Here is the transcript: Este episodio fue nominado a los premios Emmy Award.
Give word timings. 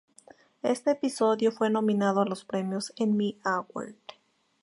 Este 0.63 0.89
episodio 0.89 1.51
fue 1.51 1.69
nominado 1.69 2.21
a 2.21 2.25
los 2.25 2.43
premios 2.43 2.91
Emmy 2.97 3.37
Award. 3.43 3.93